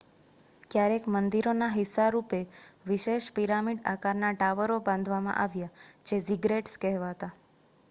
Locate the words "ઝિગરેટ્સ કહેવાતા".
6.25-7.33